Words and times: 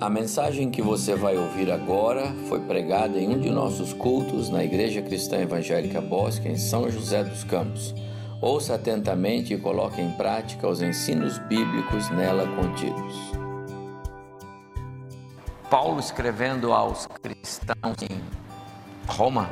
A 0.00 0.10
mensagem 0.10 0.72
que 0.72 0.82
você 0.82 1.14
vai 1.14 1.36
ouvir 1.36 1.70
agora 1.70 2.34
foi 2.48 2.58
pregada 2.60 3.16
em 3.16 3.28
um 3.28 3.38
de 3.38 3.48
nossos 3.48 3.92
cultos 3.92 4.50
na 4.50 4.64
Igreja 4.64 5.00
Cristã 5.00 5.38
Evangélica 5.38 6.00
Bosque, 6.00 6.48
em 6.48 6.58
São 6.58 6.90
José 6.90 7.22
dos 7.22 7.44
Campos. 7.44 7.94
Ouça 8.40 8.74
atentamente 8.74 9.54
e 9.54 9.56
coloque 9.56 10.02
em 10.02 10.10
prática 10.10 10.66
os 10.66 10.82
ensinos 10.82 11.38
bíblicos 11.38 12.10
nela 12.10 12.44
contidos. 12.56 13.14
Paulo 15.70 16.00
escrevendo 16.00 16.72
aos 16.72 17.06
cristãos 17.22 17.96
em 18.02 18.20
Roma, 19.06 19.48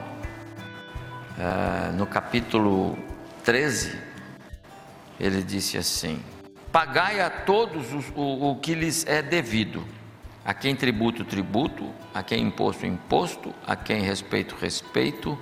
eh, 1.39 1.93
no 1.93 2.05
capítulo 2.05 2.99
13, 3.45 3.97
ele 5.21 5.41
disse 5.41 5.79
assim: 5.79 6.21
Pagai 6.73 7.21
a 7.21 7.31
todos 7.31 7.87
o, 8.17 8.51
o 8.51 8.57
que 8.57 8.75
lhes 8.75 9.07
é 9.07 9.23
devido 9.23 9.85
a 10.45 10.53
quem 10.53 10.75
tributo, 10.75 11.25
tributo, 11.25 11.89
a 12.13 12.23
quem 12.23 12.43
imposto, 12.43 12.85
imposto, 12.85 13.55
a 13.67 13.77
quem 13.77 14.03
respeito, 14.03 14.57
respeito, 14.57 15.39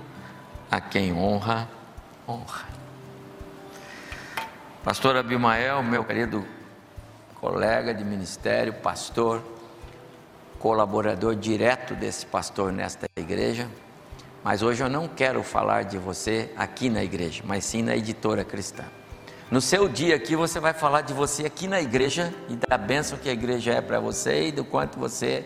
a 0.69 0.79
quem 0.79 1.11
honra, 1.13 1.67
honra. 2.27 2.65
Pastor 4.83 5.15
Abimael, 5.15 5.81
meu 5.83 6.03
querido 6.03 6.45
colega 7.35 7.93
de 7.93 8.03
ministério, 8.03 8.73
pastor, 8.73 9.43
colaborador 10.59 11.35
direto 11.35 11.95
desse 11.95 12.25
pastor 12.25 12.71
nesta 12.71 13.07
igreja, 13.15 13.67
mas 14.43 14.61
hoje 14.61 14.83
eu 14.83 14.89
não 14.89 15.07
quero 15.07 15.41
falar 15.41 15.83
de 15.83 15.97
você 15.97 16.51
aqui 16.55 16.89
na 16.89 17.03
igreja, 17.03 17.43
mas 17.45 17.65
sim 17.65 17.81
na 17.81 17.95
editora 17.95 18.43
cristã. 18.43 18.83
No 19.51 19.59
seu 19.59 19.89
dia 19.89 20.15
aqui, 20.15 20.33
você 20.33 20.61
vai 20.61 20.73
falar 20.73 21.01
de 21.01 21.11
você 21.11 21.45
aqui 21.45 21.67
na 21.67 21.81
igreja 21.81 22.33
e 22.47 22.55
da 22.55 22.77
bênção 22.77 23.17
que 23.17 23.27
a 23.27 23.33
igreja 23.33 23.73
é 23.73 23.81
para 23.81 23.99
você 23.99 24.47
e 24.47 24.51
do 24.53 24.63
quanto 24.63 24.97
você 24.97 25.45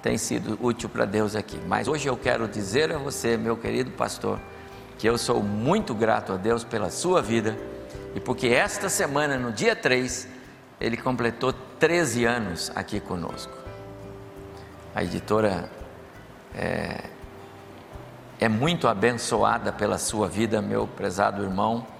tem 0.00 0.16
sido 0.16 0.56
útil 0.62 0.88
para 0.88 1.04
Deus 1.04 1.34
aqui. 1.34 1.60
Mas 1.66 1.88
hoje 1.88 2.06
eu 2.06 2.16
quero 2.16 2.46
dizer 2.46 2.92
a 2.92 2.96
você, 2.96 3.36
meu 3.36 3.56
querido 3.56 3.90
pastor, 3.90 4.38
que 4.96 5.08
eu 5.08 5.18
sou 5.18 5.42
muito 5.42 5.96
grato 5.96 6.32
a 6.32 6.36
Deus 6.36 6.62
pela 6.62 6.90
sua 6.90 7.20
vida 7.20 7.58
e 8.14 8.20
porque 8.20 8.46
esta 8.46 8.88
semana, 8.88 9.36
no 9.36 9.50
dia 9.50 9.74
3, 9.74 10.28
ele 10.80 10.96
completou 10.96 11.52
13 11.80 12.24
anos 12.24 12.70
aqui 12.72 13.00
conosco. 13.00 13.52
A 14.94 15.02
editora 15.02 15.68
é, 16.54 17.02
é 18.38 18.48
muito 18.48 18.86
abençoada 18.86 19.72
pela 19.72 19.98
sua 19.98 20.28
vida, 20.28 20.62
meu 20.62 20.86
prezado 20.86 21.42
irmão 21.42 21.93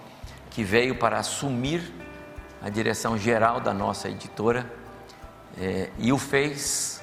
que 0.55 0.62
veio 0.62 0.94
para 0.94 1.19
assumir 1.19 1.92
a 2.62 2.70
direção 2.70 3.19
geral 3.19 3.60
da 3.60 3.74
nossa 3.74 4.08
editora 4.08 4.72
eh, 5.58 5.91
e 5.98 6.12
o 6.12 6.19
fez 6.19 7.02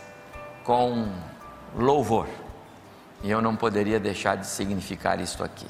com 0.63 1.11
louvor. 1.75 2.27
E 3.22 3.29
eu 3.29 3.41
não 3.41 3.55
poderia 3.55 3.99
deixar 3.99 4.38
de 4.38 4.47
significar 4.47 5.19
isto 5.19 5.44
aqui. 5.44 5.67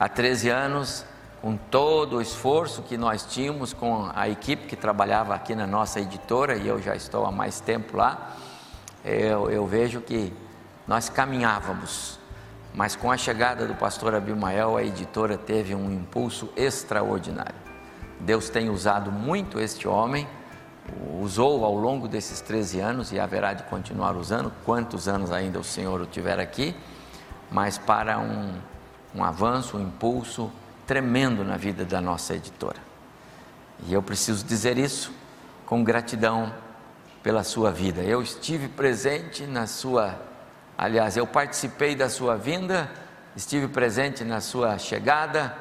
Há 0.00 0.08
13 0.08 0.50
anos, 0.50 1.04
com 1.40 1.56
todo 1.56 2.16
o 2.16 2.20
esforço 2.20 2.82
que 2.82 2.98
nós 2.98 3.24
tínhamos 3.24 3.72
com 3.72 4.10
a 4.14 4.28
equipe 4.28 4.66
que 4.66 4.76
trabalhava 4.76 5.34
aqui 5.34 5.54
na 5.54 5.68
nossa 5.68 6.00
editora, 6.00 6.56
e 6.56 6.66
eu 6.66 6.82
já 6.82 6.96
estou 6.96 7.24
há 7.24 7.30
mais 7.30 7.60
tempo 7.60 7.96
lá, 7.96 8.36
eu, 9.04 9.48
eu 9.48 9.64
vejo 9.64 10.00
que 10.00 10.32
nós 10.88 11.08
caminhávamos 11.08 12.19
mas 12.74 12.94
com 12.94 13.10
a 13.10 13.16
chegada 13.16 13.66
do 13.66 13.74
pastor 13.74 14.14
Abimael, 14.14 14.76
a 14.76 14.84
editora 14.84 15.36
teve 15.36 15.74
um 15.74 15.90
impulso 15.90 16.48
extraordinário. 16.56 17.54
Deus 18.20 18.48
tem 18.48 18.70
usado 18.70 19.10
muito 19.10 19.58
este 19.58 19.88
homem, 19.88 20.28
usou 21.20 21.64
ao 21.64 21.74
longo 21.74 22.06
desses 22.06 22.40
13 22.40 22.80
anos 22.80 23.12
e 23.12 23.18
haverá 23.18 23.52
de 23.54 23.62
continuar 23.64 24.16
usando, 24.16 24.52
quantos 24.64 25.08
anos 25.08 25.32
ainda 25.32 25.58
o 25.58 25.64
Senhor 25.64 26.00
o 26.00 26.06
tiver 26.06 26.38
aqui, 26.38 26.74
mas 27.50 27.78
para 27.78 28.18
um, 28.18 28.54
um 29.14 29.24
avanço, 29.24 29.76
um 29.76 29.82
impulso 29.82 30.50
tremendo 30.86 31.44
na 31.44 31.56
vida 31.56 31.84
da 31.84 32.00
nossa 32.00 32.34
editora. 32.34 32.78
E 33.86 33.92
eu 33.92 34.02
preciso 34.02 34.44
dizer 34.44 34.76
isso 34.78 35.12
com 35.64 35.82
gratidão 35.82 36.52
pela 37.22 37.42
sua 37.42 37.70
vida. 37.70 38.02
Eu 38.02 38.22
estive 38.22 38.68
presente 38.68 39.46
na 39.46 39.66
sua 39.66 40.29
Aliás, 40.82 41.14
eu 41.14 41.26
participei 41.26 41.94
da 41.94 42.08
sua 42.08 42.38
vinda, 42.38 42.90
estive 43.36 43.68
presente 43.68 44.24
na 44.24 44.40
sua 44.40 44.78
chegada, 44.78 45.54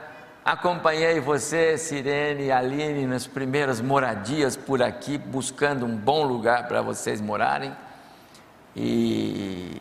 acompanhei 0.46 1.20
você, 1.20 1.78
Sirene 1.78 2.44
e 2.44 2.52
Aline, 2.54 3.06
nas 3.06 3.28
primeiras 3.28 3.82
moradias 3.82 4.56
por 4.56 4.82
aqui, 4.82 5.18
buscando 5.18 5.86
um 5.86 5.94
bom 5.94 6.24
lugar 6.24 6.70
para 6.70 6.82
vocês 6.82 7.20
morarem. 7.20 7.76
E, 8.74 9.76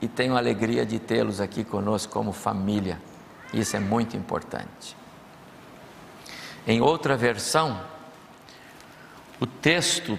e 0.00 0.08
tenho 0.08 0.34
alegria 0.34 0.86
de 0.86 0.98
tê-los 0.98 1.38
aqui 1.38 1.62
conosco 1.62 2.10
como 2.10 2.32
família. 2.32 2.98
Isso 3.52 3.76
é 3.76 3.80
muito 3.80 4.16
importante. 4.16 4.96
Em 6.66 6.80
outra 6.80 7.14
versão, 7.14 7.78
o 9.38 9.44
texto 9.44 10.18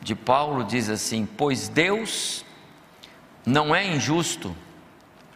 de 0.00 0.14
Paulo 0.14 0.64
diz 0.64 0.88
assim: 0.88 1.26
Pois 1.26 1.68
Deus 1.68 2.47
não 3.48 3.74
é 3.74 3.86
injusto, 3.86 4.54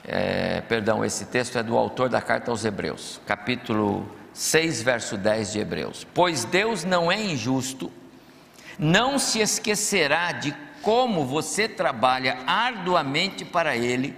é, 0.05 0.61
perdão, 0.61 1.03
esse 1.03 1.25
texto 1.25 1.56
é 1.56 1.62
do 1.62 1.78
autor 1.78 2.11
da 2.11 2.21
carta 2.21 2.50
aos 2.50 2.62
Hebreus, 2.62 3.19
capítulo 3.27 4.06
6, 4.34 4.83
verso 4.83 5.17
10 5.17 5.53
de 5.53 5.61
Hebreus. 5.61 6.06
Pois 6.12 6.45
Deus 6.45 6.84
não 6.84 7.11
é 7.11 7.19
injusto, 7.19 7.91
não 8.78 9.19
se 9.19 9.41
esquecerá 9.41 10.33
de 10.33 10.55
como 10.83 11.25
você 11.25 11.67
trabalha 11.67 12.39
arduamente 12.47 13.47
para 13.47 13.77
Ele 13.77 14.15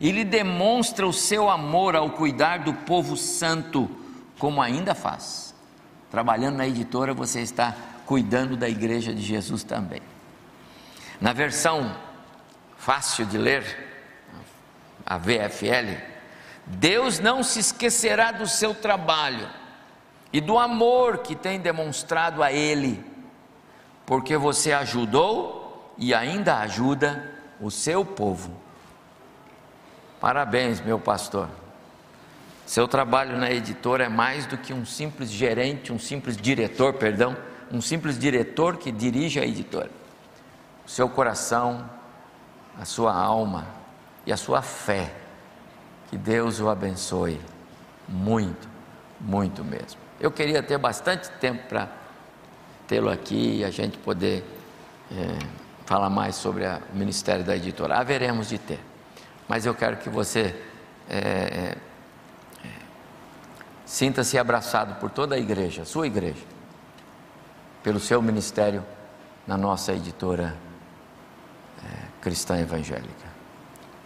e 0.00 0.10
lhe 0.10 0.24
demonstra 0.24 1.06
o 1.06 1.12
seu 1.12 1.50
amor 1.50 1.94
ao 1.94 2.10
cuidar 2.10 2.60
do 2.60 2.72
povo 2.72 3.14
santo, 3.14 3.90
como 4.38 4.62
ainda 4.62 4.94
faz. 4.94 5.54
Trabalhando 6.10 6.56
na 6.56 6.66
editora, 6.66 7.12
você 7.12 7.40
está 7.40 7.76
cuidando 8.06 8.56
da 8.56 8.70
igreja 8.70 9.12
de 9.12 9.22
Jesus 9.22 9.62
também. 9.64 10.00
Na 11.20 11.34
versão 11.34 11.94
fácil 12.84 13.24
de 13.24 13.38
ler, 13.38 13.64
a 15.06 15.16
VFL, 15.16 15.96
Deus 16.66 17.18
não 17.18 17.42
se 17.42 17.58
esquecerá 17.58 18.30
do 18.30 18.46
seu 18.46 18.74
trabalho 18.74 19.48
e 20.30 20.38
do 20.38 20.58
amor 20.58 21.18
que 21.18 21.34
tem 21.34 21.58
demonstrado 21.58 22.42
a 22.42 22.52
Ele, 22.52 23.02
porque 24.04 24.36
você 24.36 24.70
ajudou 24.72 25.94
e 25.96 26.12
ainda 26.12 26.58
ajuda 26.58 27.32
o 27.58 27.70
seu 27.70 28.04
povo. 28.04 28.54
Parabéns, 30.20 30.78
meu 30.78 30.98
pastor. 30.98 31.48
Seu 32.66 32.86
trabalho 32.86 33.38
na 33.38 33.50
editora 33.50 34.04
é 34.04 34.08
mais 34.10 34.44
do 34.44 34.58
que 34.58 34.74
um 34.74 34.84
simples 34.84 35.30
gerente, 35.30 35.90
um 35.90 35.98
simples 35.98 36.36
diretor, 36.36 36.92
perdão, 36.94 37.34
um 37.72 37.80
simples 37.80 38.18
diretor 38.18 38.76
que 38.76 38.92
dirige 38.92 39.40
a 39.40 39.46
editora. 39.46 39.90
O 40.86 40.90
seu 40.90 41.08
coração, 41.08 41.88
a 42.80 42.84
sua 42.84 43.14
alma 43.14 43.66
e 44.26 44.32
a 44.32 44.36
sua 44.36 44.62
fé. 44.62 45.12
Que 46.10 46.18
Deus 46.18 46.60
o 46.60 46.68
abençoe 46.68 47.40
muito, 48.08 48.68
muito 49.20 49.64
mesmo. 49.64 50.00
Eu 50.20 50.30
queria 50.30 50.62
ter 50.62 50.78
bastante 50.78 51.30
tempo 51.32 51.66
para 51.68 51.88
tê-lo 52.86 53.10
aqui 53.10 53.58
e 53.58 53.64
a 53.64 53.70
gente 53.70 53.98
poder 53.98 54.44
é, 55.10 55.38
falar 55.86 56.10
mais 56.10 56.36
sobre 56.36 56.64
o 56.66 56.80
ministério 56.94 57.44
da 57.44 57.56
editora. 57.56 57.98
Haveremos 57.98 58.48
de 58.48 58.58
ter, 58.58 58.80
mas 59.48 59.66
eu 59.66 59.74
quero 59.74 59.96
que 59.96 60.08
você 60.08 60.54
é, 61.08 61.18
é, 61.18 61.76
sinta-se 63.84 64.38
abraçado 64.38 64.98
por 65.00 65.10
toda 65.10 65.34
a 65.34 65.38
igreja, 65.38 65.84
sua 65.84 66.06
igreja, 66.06 66.42
pelo 67.82 68.00
seu 68.00 68.20
ministério 68.22 68.84
na 69.46 69.56
nossa 69.56 69.92
editora 69.92 70.56
cristã 72.24 72.58
evangélica. 72.58 73.34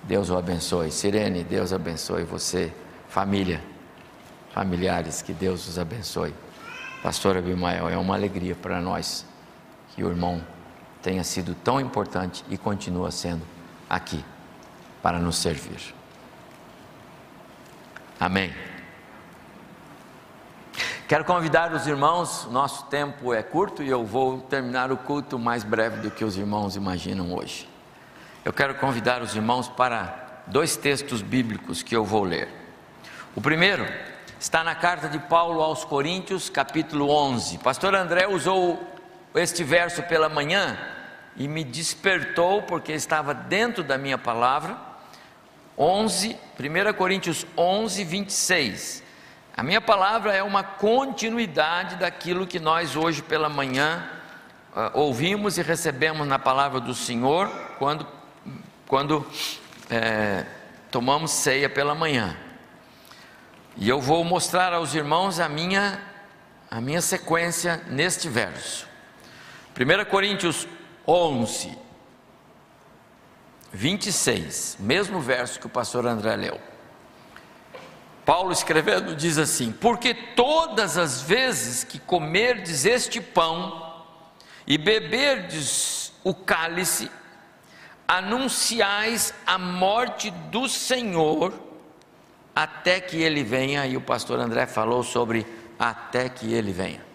Deus 0.02 0.28
o 0.28 0.36
abençoe. 0.36 0.90
Sirene, 0.90 1.44
Deus 1.44 1.72
abençoe 1.72 2.24
você, 2.24 2.74
família, 3.08 3.62
familiares, 4.52 5.22
que 5.22 5.32
Deus 5.32 5.68
os 5.68 5.78
abençoe. 5.78 6.34
Pastor 7.00 7.36
Abimael, 7.36 7.88
é 7.88 7.96
uma 7.96 8.14
alegria 8.14 8.56
para 8.56 8.80
nós 8.80 9.24
que 9.94 10.02
o 10.02 10.08
irmão 10.08 10.44
tenha 11.00 11.22
sido 11.22 11.54
tão 11.54 11.80
importante 11.80 12.44
e 12.50 12.58
continua 12.58 13.12
sendo 13.12 13.42
aqui 13.88 14.24
para 15.00 15.20
nos 15.20 15.36
servir. 15.36 15.94
Amém. 18.18 18.52
Quero 21.06 21.24
convidar 21.24 21.72
os 21.72 21.86
irmãos, 21.86 22.48
nosso 22.50 22.84
tempo 22.86 23.32
é 23.32 23.42
curto 23.42 23.82
e 23.82 23.88
eu 23.88 24.04
vou 24.04 24.40
terminar 24.40 24.90
o 24.90 24.96
culto 24.96 25.38
mais 25.38 25.62
breve 25.62 26.00
do 26.00 26.10
que 26.10 26.24
os 26.24 26.36
irmãos 26.36 26.74
imaginam 26.74 27.32
hoje 27.32 27.77
eu 28.48 28.52
quero 28.54 28.76
convidar 28.76 29.20
os 29.20 29.36
irmãos 29.36 29.68
para 29.68 30.42
dois 30.46 30.74
textos 30.74 31.20
bíblicos 31.20 31.82
que 31.82 31.94
eu 31.94 32.02
vou 32.02 32.24
ler. 32.24 32.48
O 33.36 33.42
primeiro 33.42 33.86
está 34.40 34.64
na 34.64 34.74
carta 34.74 35.06
de 35.06 35.18
Paulo 35.18 35.60
aos 35.60 35.84
Coríntios, 35.84 36.48
capítulo 36.48 37.10
11. 37.10 37.58
Pastor 37.58 37.94
André 37.94 38.26
usou 38.26 38.82
este 39.34 39.62
verso 39.62 40.02
pela 40.04 40.30
manhã 40.30 40.78
e 41.36 41.46
me 41.46 41.62
despertou 41.62 42.62
porque 42.62 42.90
estava 42.92 43.34
dentro 43.34 43.84
da 43.84 43.98
minha 43.98 44.16
palavra. 44.16 44.78
11, 45.76 46.34
1 46.58 46.94
Coríntios 46.94 47.44
11, 47.54 48.02
26. 48.02 49.02
A 49.54 49.62
minha 49.62 49.82
palavra 49.82 50.34
é 50.34 50.42
uma 50.42 50.62
continuidade 50.62 51.96
daquilo 51.96 52.46
que 52.46 52.58
nós 52.58 52.96
hoje 52.96 53.20
pela 53.20 53.50
manhã 53.50 54.08
uh, 54.74 54.98
ouvimos 54.98 55.58
e 55.58 55.62
recebemos 55.62 56.26
na 56.26 56.38
palavra 56.38 56.80
do 56.80 56.94
Senhor 56.94 57.50
quando, 57.78 58.16
quando 58.88 59.24
é, 59.90 60.46
tomamos 60.90 61.30
ceia 61.30 61.68
pela 61.68 61.94
manhã. 61.94 62.36
E 63.76 63.88
eu 63.88 64.00
vou 64.00 64.24
mostrar 64.24 64.72
aos 64.72 64.94
irmãos 64.94 65.38
a 65.38 65.48
minha, 65.48 66.02
a 66.70 66.80
minha 66.80 67.02
sequência 67.02 67.76
neste 67.86 68.28
verso. 68.28 68.88
1 69.78 70.10
Coríntios 70.10 70.66
11, 71.06 71.78
26, 73.72 74.78
mesmo 74.80 75.20
verso 75.20 75.60
que 75.60 75.66
o 75.66 75.70
pastor 75.70 76.06
André 76.06 76.34
leu. 76.34 76.58
Paulo 78.24 78.52
escrevendo 78.52 79.14
diz 79.14 79.38
assim: 79.38 79.70
Porque 79.70 80.12
todas 80.12 80.98
as 80.98 81.22
vezes 81.22 81.84
que 81.84 81.98
comerdes 81.98 82.84
este 82.84 83.20
pão 83.20 83.94
e 84.66 84.76
beberdes 84.76 86.12
o 86.24 86.34
cálice, 86.34 87.10
anunciais 88.08 89.34
a 89.46 89.58
morte 89.58 90.30
do 90.30 90.66
Senhor 90.66 91.52
até 92.56 93.00
que 93.00 93.22
ele 93.22 93.44
venha, 93.44 93.86
e 93.86 93.96
o 93.96 94.00
pastor 94.00 94.40
André 94.40 94.66
falou 94.66 95.04
sobre 95.04 95.46
até 95.78 96.28
que 96.28 96.52
ele 96.52 96.72
venha. 96.72 97.06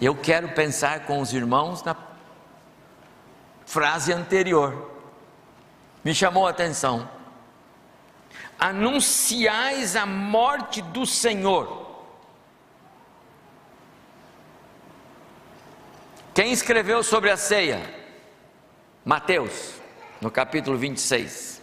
Eu 0.00 0.14
quero 0.14 0.48
pensar 0.50 1.00
com 1.00 1.20
os 1.20 1.34
irmãos 1.34 1.82
na 1.82 1.94
frase 3.66 4.12
anterior, 4.12 4.90
me 6.02 6.14
chamou 6.14 6.46
a 6.46 6.50
atenção. 6.50 7.10
Anunciais 8.58 9.96
a 9.96 10.06
morte 10.06 10.80
do 10.80 11.04
Senhor. 11.04 11.89
Quem 16.32 16.52
escreveu 16.52 17.02
sobre 17.02 17.28
a 17.28 17.36
ceia? 17.36 17.82
Mateus, 19.04 19.74
no 20.20 20.30
capítulo 20.30 20.78
26. 20.78 21.60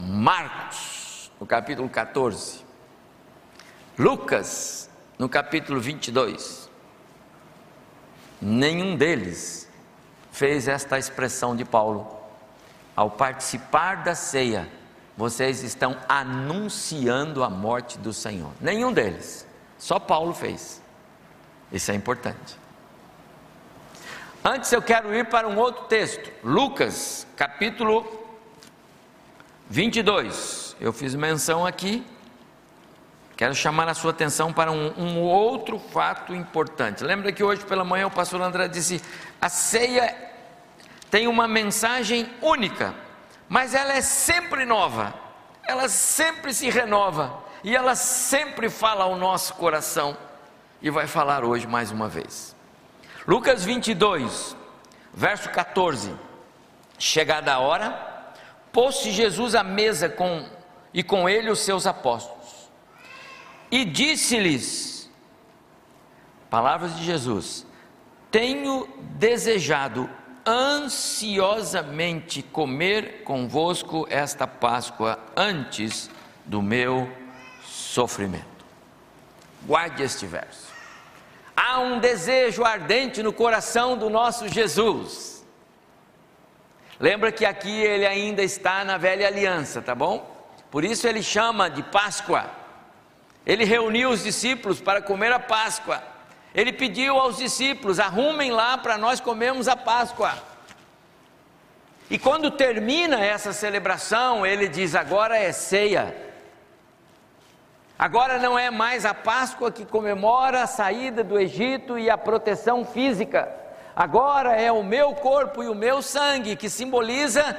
Marcos, 0.00 1.30
no 1.40 1.46
capítulo 1.46 1.88
14, 1.88 2.64
Lucas, 3.96 4.90
no 5.16 5.28
capítulo 5.28 5.80
22. 5.80 6.68
Nenhum 8.42 8.96
deles 8.96 9.70
fez 10.32 10.66
esta 10.66 10.98
expressão 10.98 11.54
de 11.54 11.64
Paulo. 11.64 12.14
Ao 12.96 13.08
participar 13.08 14.02
da 14.02 14.14
ceia, 14.16 14.68
vocês 15.16 15.62
estão 15.62 15.96
anunciando 16.08 17.44
a 17.44 17.48
morte 17.48 17.96
do 17.96 18.12
Senhor. 18.12 18.52
Nenhum 18.60 18.92
deles, 18.92 19.46
só 19.78 20.00
Paulo 20.00 20.34
fez. 20.34 20.82
Isso 21.72 21.90
é 21.90 21.94
importante. 21.94 22.58
Antes 24.44 24.70
eu 24.72 24.80
quero 24.80 25.12
ir 25.12 25.26
para 25.26 25.48
um 25.48 25.58
outro 25.58 25.84
texto, 25.86 26.30
Lucas, 26.44 27.26
capítulo 27.36 28.06
22, 29.68 30.76
eu 30.80 30.92
fiz 30.92 31.16
menção 31.16 31.66
aqui, 31.66 32.06
quero 33.36 33.52
chamar 33.56 33.88
a 33.88 33.94
sua 33.94 34.12
atenção 34.12 34.52
para 34.52 34.70
um, 34.70 34.92
um, 34.96 35.20
outro 35.20 35.80
fato 35.80 36.32
importante. 36.32 37.02
Lembra 37.02 37.32
que 37.32 37.42
hoje 37.42 37.64
pela 37.64 37.84
manhã 37.84 38.06
o 38.06 38.10
pastor 38.10 38.40
André 38.40 38.68
disse: 38.68 39.02
a 39.40 39.48
ceia 39.48 40.14
tem 41.10 41.26
uma 41.26 41.48
mensagem 41.48 42.30
única, 42.40 42.94
mas 43.48 43.74
ela 43.74 43.94
é 43.94 44.00
sempre 44.00 44.64
nova, 44.64 45.12
ela 45.64 45.88
sempre 45.88 46.54
se 46.54 46.70
renova 46.70 47.42
e 47.64 47.74
ela 47.74 47.96
sempre 47.96 48.70
fala 48.70 49.02
ao 49.02 49.16
nosso 49.16 49.54
coração 49.54 50.16
e 50.86 50.90
vai 50.90 51.08
falar 51.08 51.44
hoje 51.44 51.66
mais 51.66 51.90
uma 51.90 52.08
vez. 52.08 52.54
Lucas 53.26 53.64
22, 53.64 54.56
verso 55.12 55.50
14: 55.50 56.14
Chegada 56.96 57.54
a 57.54 57.58
hora, 57.58 58.34
pôs-se 58.72 59.10
Jesus 59.10 59.56
à 59.56 59.64
mesa 59.64 60.08
com 60.08 60.48
e 60.94 61.02
com 61.02 61.28
ele 61.28 61.50
os 61.50 61.58
seus 61.58 61.88
apóstolos. 61.88 62.70
E 63.68 63.84
disse-lhes, 63.84 65.10
palavras 66.48 66.94
de 66.96 67.04
Jesus: 67.04 67.66
Tenho 68.30 68.88
desejado 69.18 70.08
ansiosamente 70.46 72.44
comer 72.44 73.24
convosco 73.24 74.06
esta 74.08 74.46
Páscoa 74.46 75.18
antes 75.36 76.08
do 76.44 76.62
meu 76.62 77.10
sofrimento. 77.64 78.64
Guarde 79.66 80.04
este 80.04 80.28
verso. 80.28 80.65
Há 81.56 81.80
um 81.80 81.98
desejo 81.98 82.64
ardente 82.64 83.22
no 83.22 83.32
coração 83.32 83.96
do 83.96 84.10
nosso 84.10 84.48
Jesus 84.48 85.36
Lembra 86.98 87.30
que 87.30 87.44
aqui 87.44 87.82
ele 87.82 88.06
ainda 88.06 88.42
está 88.42 88.82
na 88.82 88.96
velha 88.96 89.26
aliança, 89.26 89.82
tá 89.82 89.94
bom? 89.94 90.34
Por 90.70 90.82
isso 90.82 91.06
ele 91.06 91.22
chama 91.22 91.68
de 91.68 91.82
Páscoa. 91.82 92.50
Ele 93.44 93.64
reuniu 93.64 94.10
os 94.10 94.24
discípulos 94.24 94.80
para 94.80 95.02
comer 95.02 95.30
a 95.30 95.38
Páscoa. 95.38 96.02
Ele 96.54 96.72
pediu 96.72 97.18
aos 97.18 97.36
discípulos: 97.36 98.00
arrumem 98.00 98.50
lá 98.50 98.78
para 98.78 98.96
nós 98.96 99.20
comermos 99.20 99.68
a 99.68 99.76
Páscoa. 99.76 100.32
E 102.08 102.18
quando 102.18 102.50
termina 102.50 103.22
essa 103.22 103.52
celebração, 103.52 104.46
ele 104.46 104.66
diz: 104.66 104.94
agora 104.94 105.36
é 105.36 105.52
ceia. 105.52 106.25
Agora 107.98 108.38
não 108.38 108.58
é 108.58 108.70
mais 108.70 109.04
a 109.04 109.14
Páscoa 109.14 109.72
que 109.72 109.84
comemora 109.84 110.62
a 110.62 110.66
saída 110.66 111.24
do 111.24 111.38
Egito 111.38 111.98
e 111.98 112.10
a 112.10 112.18
proteção 112.18 112.84
física 112.84 113.66
Agora 113.96 114.52
é 114.52 114.70
o 114.70 114.82
meu 114.82 115.14
corpo 115.14 115.62
e 115.62 115.68
o 115.68 115.74
meu 115.74 116.02
sangue 116.02 116.54
que 116.54 116.68
simboliza 116.68 117.58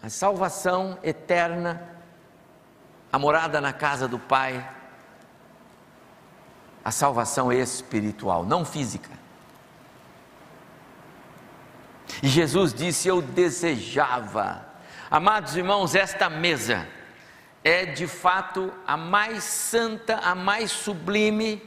a 0.00 0.08
salvação 0.08 0.96
eterna, 1.02 1.82
a 3.12 3.18
morada 3.18 3.60
na 3.60 3.72
casa 3.72 4.06
do 4.06 4.20
Pai, 4.20 4.64
a 6.84 6.92
salvação 6.92 7.52
espiritual, 7.52 8.44
não 8.44 8.64
física. 8.64 9.10
E 12.22 12.28
Jesus 12.28 12.72
disse: 12.72 13.08
Eu 13.08 13.20
desejava, 13.20 14.64
amados 15.10 15.56
irmãos, 15.56 15.96
esta 15.96 16.30
mesa 16.30 16.86
é 17.62 17.84
de 17.84 18.06
fato 18.06 18.72
a 18.86 18.96
mais 18.96 19.44
santa, 19.44 20.16
a 20.16 20.34
mais 20.34 20.70
sublime 20.70 21.62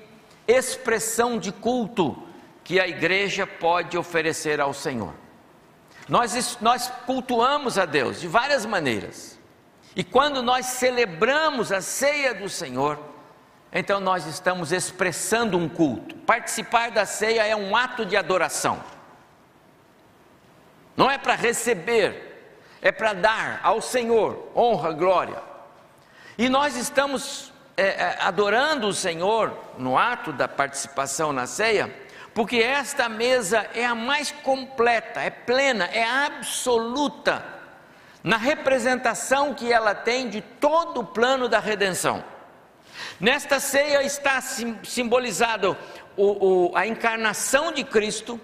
expressão 0.47 1.37
de 1.37 1.51
culto 1.51 2.21
que 2.63 2.79
a 2.79 2.87
igreja 2.87 3.45
pode 3.45 3.97
oferecer 3.97 4.59
ao 4.59 4.73
Senhor. 4.73 5.13
Nós, 6.07 6.57
nós 6.59 6.91
cultuamos 7.05 7.77
a 7.77 7.85
Deus 7.85 8.19
de 8.19 8.27
várias 8.27 8.65
maneiras, 8.65 9.39
e 9.95 10.03
quando 10.03 10.41
nós 10.41 10.65
celebramos 10.65 11.71
a 11.71 11.81
ceia 11.81 12.33
do 12.33 12.49
Senhor, 12.49 12.99
então 13.71 13.99
nós 13.99 14.25
estamos 14.25 14.71
expressando 14.71 15.57
um 15.57 15.69
culto. 15.69 16.15
Participar 16.17 16.91
da 16.91 17.05
ceia 17.05 17.45
é 17.45 17.55
um 17.55 17.75
ato 17.75 18.05
de 18.05 18.17
adoração, 18.17 18.81
não 20.95 21.09
é 21.09 21.17
para 21.17 21.35
receber, 21.35 22.59
é 22.81 22.91
para 22.91 23.13
dar 23.13 23.59
ao 23.63 23.81
Senhor 23.81 24.51
honra, 24.55 24.91
glória. 24.91 25.50
E 26.37 26.49
nós 26.49 26.75
estamos 26.75 27.51
é, 27.77 27.83
é, 27.83 28.17
adorando 28.21 28.87
o 28.87 28.93
Senhor 28.93 29.57
no 29.77 29.97
ato 29.97 30.31
da 30.31 30.47
participação 30.47 31.33
na 31.33 31.47
ceia, 31.47 31.93
porque 32.33 32.57
esta 32.57 33.09
mesa 33.09 33.69
é 33.73 33.85
a 33.85 33.95
mais 33.95 34.31
completa, 34.31 35.19
é 35.21 35.29
plena, 35.29 35.85
é 35.85 36.03
absoluta, 36.03 37.43
na 38.23 38.37
representação 38.37 39.53
que 39.53 39.71
ela 39.71 39.95
tem 39.95 40.29
de 40.29 40.41
todo 40.41 41.01
o 41.01 41.05
plano 41.05 41.49
da 41.49 41.59
redenção. 41.59 42.23
Nesta 43.19 43.59
ceia 43.59 44.03
está 44.03 44.39
simbolizado 44.41 45.75
o, 46.15 46.69
o, 46.69 46.77
a 46.77 46.85
encarnação 46.85 47.71
de 47.71 47.83
Cristo, 47.83 48.39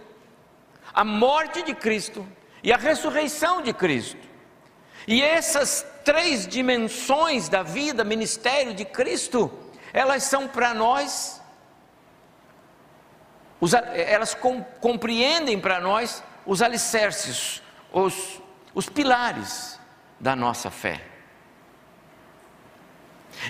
a 0.94 1.04
morte 1.04 1.62
de 1.62 1.76
Cristo 1.76 2.28
e 2.64 2.74
a 2.74 2.78
ressurreição 2.78 3.62
de 3.62 3.72
Cristo. 3.72 4.28
E 5.08 5.22
essas 5.22 5.86
três 6.08 6.48
dimensões 6.48 7.50
da 7.50 7.62
vida, 7.62 8.02
ministério 8.02 8.74
de 8.74 8.86
Cristo, 8.86 9.52
elas 9.92 10.24
são 10.24 10.48
para 10.48 10.74
nós 10.74 11.42
os, 13.60 13.74
elas 13.74 14.34
com, 14.34 14.64
compreendem 14.80 15.60
para 15.60 15.82
nós 15.82 16.24
os 16.46 16.62
alicerces, 16.62 17.62
os, 17.92 18.42
os 18.74 18.88
pilares 18.88 19.78
da 20.18 20.34
nossa 20.34 20.72
fé. 20.72 21.04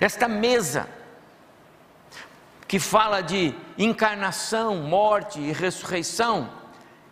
Esta 0.02 0.28
mesa 0.28 0.90
que 2.68 2.80
fala 2.80 3.22
de 3.22 3.54
encarnação, 3.78 4.78
morte 4.78 5.40
e 5.40 5.52
ressurreição, 5.52 6.52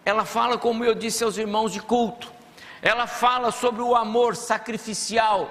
ela 0.03 0.25
fala, 0.25 0.57
como 0.57 0.83
eu 0.83 0.95
disse 0.95 1.23
aos 1.23 1.37
irmãos 1.37 1.71
de 1.71 1.81
culto, 1.81 2.33
ela 2.85 3.07
fala 3.07 3.49
sobre 3.49 3.81
o 3.81 3.95
amor 3.95 4.35
sacrificial. 4.35 5.49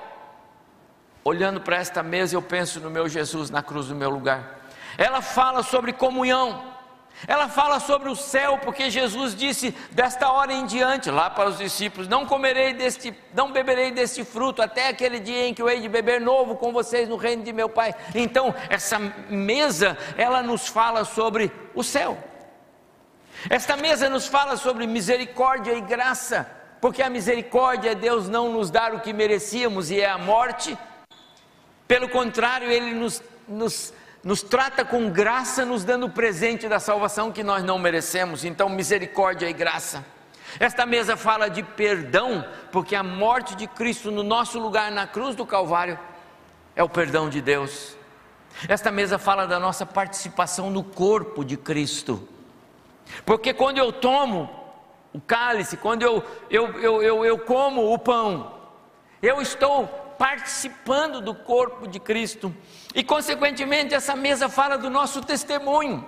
Olhando 1.25 1.61
para 1.61 1.79
esta 1.79 2.01
mesa, 2.01 2.37
eu 2.37 2.41
penso 2.41 2.79
no 2.79 2.89
meu 2.89 3.09
Jesus 3.09 3.51
na 3.51 3.61
cruz 3.61 3.89
do 3.89 3.95
meu 3.97 4.09
lugar. 4.09 4.61
Ela 4.97 5.21
fala 5.21 5.65
sobre 5.65 5.93
comunhão. 5.93 6.73
Ela 7.27 7.49
fala 7.49 7.81
sobre 7.81 8.09
o 8.09 8.15
céu, 8.15 8.59
porque 8.59 8.89
Jesus 8.89 9.35
disse 9.35 9.73
desta 9.91 10.31
hora 10.31 10.53
em 10.53 10.65
diante, 10.65 11.11
lá 11.11 11.29
para 11.29 11.49
os 11.49 11.59
discípulos: 11.59 12.07
Não 12.07 12.25
comerei 12.25 12.73
deste, 12.73 13.13
não 13.35 13.51
beberei 13.51 13.91
deste 13.91 14.25
fruto, 14.25 14.63
até 14.63 14.87
aquele 14.87 15.19
dia 15.19 15.49
em 15.49 15.55
que 15.55 15.61
eu 15.63 15.69
hei 15.69 15.81
de 15.81 15.89
beber 15.89 16.21
novo 16.21 16.55
com 16.55 16.73
vocês 16.73 17.09
no 17.09 17.17
reino 17.17 17.43
de 17.43 17.53
meu 17.53 17.69
Pai. 17.69 17.97
Então, 18.15 18.55
essa 18.71 18.97
mesa, 19.29 19.99
ela 20.17 20.41
nos 20.41 20.69
fala 20.69 21.05
sobre 21.05 21.51
o 21.75 21.83
céu. 21.83 22.17
Esta 23.51 23.77
mesa 23.77 24.09
nos 24.09 24.29
fala 24.29 24.57
sobre 24.57 24.87
misericórdia 24.87 25.73
e 25.73 25.81
graça, 25.81 26.63
porque 26.85 27.03
a 27.03 27.09
misericórdia 27.09 27.93
é 27.93 27.95
Deus 27.95 28.29
não 28.29 28.53
nos 28.53 28.71
dar 28.71 28.93
o 28.93 29.01
que 29.01 29.11
merecíamos 29.11 29.91
e 29.91 30.03
é 30.03 30.07
a 30.07 30.19
morte, 30.19 30.77
pelo 31.89 32.11
contrário, 32.11 32.71
Ele 32.71 32.93
nos, 32.93 33.23
nos 33.49 33.95
nos 34.23 34.43
trata 34.43 34.85
com 34.85 35.09
graça, 35.09 35.65
nos 35.65 35.83
dando 35.83 36.05
o 36.05 36.11
presente 36.11 36.69
da 36.69 36.79
salvação 36.79 37.33
que 37.33 37.43
nós 37.43 37.65
não 37.65 37.79
merecemos. 37.79 38.45
Então, 38.45 38.69
misericórdia 38.69 39.49
e 39.49 39.53
graça. 39.55 40.05
Esta 40.61 40.85
mesa 40.85 41.17
fala 41.17 41.49
de 41.49 41.63
perdão, 41.63 42.47
porque 42.71 42.95
a 42.95 43.03
morte 43.03 43.57
de 43.57 43.67
Cristo 43.67 44.11
no 44.11 44.23
nosso 44.23 44.59
lugar 44.59 44.93
na 44.93 45.07
cruz 45.07 45.35
do 45.35 45.47
Calvário 45.47 45.99
é 46.77 46.83
o 46.83 46.89
perdão 46.89 47.31
de 47.31 47.41
Deus. 47.41 47.97
Esta 48.69 48.91
mesa 48.91 49.19
fala 49.19 49.47
da 49.47 49.59
nossa 49.59 49.87
participação 49.87 50.69
no 50.69 50.85
corpo 50.85 51.47
de 51.47 51.57
Cristo, 51.57 52.29
porque 53.25 53.55
quando 53.55 53.79
eu 53.79 53.91
tomo 53.91 54.64
o 55.15 55.21
cálice, 55.21 55.77
quando 55.77 56.03
eu, 56.03 56.25
eu, 56.51 56.67
eu, 56.81 57.03
eu, 57.03 57.25
eu 57.25 57.39
como 57.39 57.95
o 57.95 57.99
pão, 57.99 58.53
eu 59.23 59.41
estou 59.41 59.87
participando 60.19 61.21
do 61.21 61.35
corpo 61.35 61.87
de 61.87 62.01
Cristo. 62.01 62.55
E, 62.95 63.03
consequentemente, 63.03 63.95
essa 63.95 64.17
mesa 64.17 64.49
fala 64.49 64.77
do 64.77 64.91
nosso 64.91 65.23
testemunho. 65.23 66.05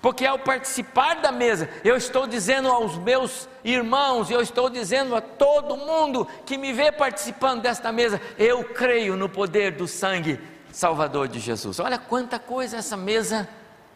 Porque 0.00 0.24
ao 0.24 0.38
participar 0.38 1.16
da 1.16 1.32
mesa, 1.32 1.68
eu 1.82 1.96
estou 1.96 2.26
dizendo 2.26 2.68
aos 2.68 2.96
meus 2.98 3.48
irmãos, 3.64 4.30
eu 4.30 4.40
estou 4.40 4.68
dizendo 4.68 5.16
a 5.16 5.20
todo 5.20 5.76
mundo 5.76 6.28
que 6.44 6.58
me 6.58 6.72
vê 6.72 6.92
participando 6.92 7.62
desta 7.62 7.90
mesa, 7.90 8.20
eu 8.38 8.62
creio 8.64 9.16
no 9.16 9.28
poder 9.28 9.72
do 9.72 9.88
sangue 9.88 10.38
salvador 10.70 11.26
de 11.26 11.40
Jesus. 11.40 11.80
Olha 11.80 11.98
quanta 11.98 12.38
coisa 12.38 12.76
essa 12.76 12.96
mesa 12.96 13.48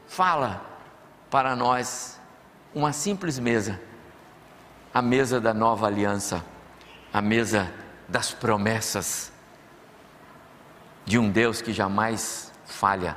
fala 0.07 0.63
para 1.31 1.55
nós. 1.55 2.19
Uma 2.75 2.93
simples 2.93 3.39
mesa, 3.39 3.81
a 4.99 5.03
mesa 5.03 5.41
da 5.41 5.55
nova 5.55 5.87
aliança, 5.87 6.45
a 7.13 7.23
mesa 7.23 7.73
das 8.09 8.33
promessas 8.33 9.31
de 11.05 11.17
um 11.17 11.31
Deus 11.31 11.63
que 11.63 11.73
jamais 11.73 12.53
falha 12.67 13.17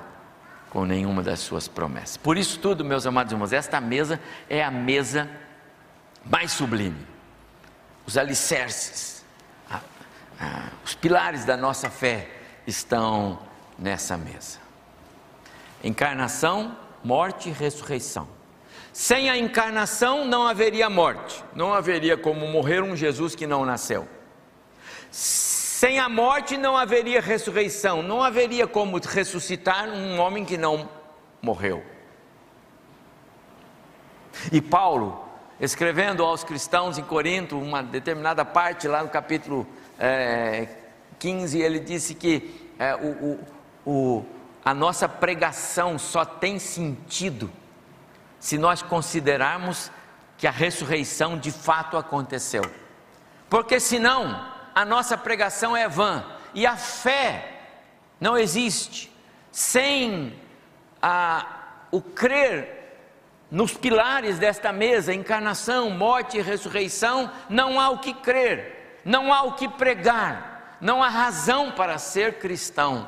com 0.70 0.86
nenhuma 0.86 1.24
das 1.24 1.40
suas 1.40 1.68
promessas. 1.68 2.18
Por 2.18 2.38
isso 2.38 2.60
tudo, 2.60 2.86
meus 2.86 3.08
amados 3.08 3.34
irmãos, 3.34 3.52
esta 3.52 3.82
mesa 3.82 4.22
é 4.48 4.64
a 4.64 4.70
mesa 4.70 5.28
mais 6.24 6.52
sublime. 6.52 7.04
Os 8.06 8.16
alicerces, 8.16 9.26
a, 9.68 9.80
a, 10.40 10.70
os 10.86 10.94
pilares 10.94 11.46
da 11.46 11.58
nossa 11.58 11.90
fé 11.90 12.30
estão 12.68 13.40
nessa 13.78 14.16
mesa. 14.18 14.60
Encarnação, 15.84 16.78
morte 17.04 17.50
e 17.50 17.52
ressurreição. 17.52 18.28
Sem 18.94 19.30
a 19.30 19.38
encarnação 19.38 20.26
não 20.26 20.46
haveria 20.46 20.90
morte, 20.90 21.42
não 21.56 21.74
haveria 21.74 22.18
como 22.18 22.46
morrer 22.48 22.84
um 22.84 22.96
Jesus 22.96 23.34
que 23.36 23.48
não 23.48 23.66
nasceu. 23.66 24.08
Sem 25.10 25.98
a 25.98 26.10
morte 26.10 26.58
não 26.58 26.76
haveria 26.76 27.22
ressurreição, 27.22 28.04
não 28.04 28.22
haveria 28.22 28.68
como 28.68 29.00
ressuscitar 29.00 29.88
um 29.90 30.20
homem 30.20 30.44
que 30.44 30.58
não 30.58 30.90
morreu. 31.42 31.84
E 34.52 34.62
Paulo, 34.62 35.26
escrevendo 35.60 36.24
aos 36.24 36.44
cristãos 36.44 36.98
em 36.98 37.04
Corinto, 37.04 37.58
uma 37.58 37.82
determinada 37.82 38.44
parte 38.44 38.88
lá 38.88 39.04
no 39.04 39.10
capítulo 39.10 39.66
é, 39.98 40.68
15, 41.18 41.62
ele 41.62 41.80
disse 41.80 42.14
que 42.14 42.70
é, 42.78 42.96
o, 42.96 43.08
o, 43.08 43.40
o, 43.86 44.26
a 44.66 44.74
nossa 44.74 45.08
pregação 45.08 45.98
só 45.98 46.26
tem 46.26 46.60
sentido 46.60 47.50
se 48.42 48.58
nós 48.58 48.82
considerarmos 48.82 49.92
que 50.38 50.48
a 50.48 50.52
ressurreição 50.52 51.38
de 51.38 51.52
fato 51.52 51.96
aconteceu. 51.96 52.64
Porque 53.48 53.80
senão, 53.80 54.52
a 54.74 54.84
nossa 54.84 55.16
pregação 55.16 55.78
é 55.78 55.88
vã 55.88 56.26
e 56.54 56.66
a 56.66 56.76
fé 56.76 57.62
não 58.20 58.36
existe 58.36 59.16
sem 59.52 60.36
a, 61.02 61.46
o 61.92 62.02
crer 62.02 62.80
nos 63.52 63.74
pilares 63.74 64.40
desta 64.40 64.72
mesa, 64.72 65.14
encarnação, 65.14 65.92
morte 65.92 66.38
e 66.38 66.42
ressurreição, 66.42 67.30
não 67.48 67.80
há 67.80 67.90
o 67.90 68.00
que 68.00 68.14
crer, 68.14 69.02
não 69.06 69.32
há 69.32 69.44
o 69.44 69.54
que 69.54 69.68
pregar, 69.68 70.78
não 70.82 71.04
há 71.04 71.10
razão 71.10 71.72
para 71.72 72.00
ser 72.00 72.40
cristão. 72.40 73.08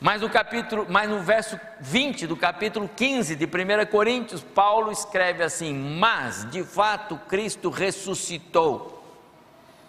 Mas 0.00 0.22
no 0.22 0.30
capítulo, 0.30 0.86
mas 0.88 1.08
no 1.08 1.20
verso 1.20 1.60
20 1.80 2.26
do 2.26 2.36
capítulo 2.36 2.88
15 2.88 3.36
de 3.36 3.44
1 3.44 3.86
Coríntios, 3.90 4.42
Paulo 4.42 4.90
escreve 4.90 5.42
assim: 5.42 5.74
"Mas 5.74 6.50
de 6.50 6.64
fato 6.64 7.18
Cristo 7.28 7.68
ressuscitou 7.68 9.04